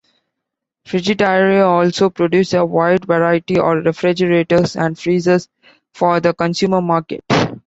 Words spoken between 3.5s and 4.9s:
of refrigerators